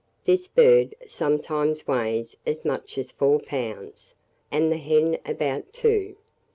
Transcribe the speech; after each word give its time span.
This 0.25 0.47
bird 0.47 0.95
sometimes 1.05 1.87
weighs 1.87 2.35
as 2.43 2.65
much 2.65 2.97
as 2.97 3.11
four 3.11 3.39
pounds, 3.39 4.15
and 4.49 4.71
the 4.71 4.77
hen 4.77 5.19
about 5.27 5.71
two. 5.73 6.15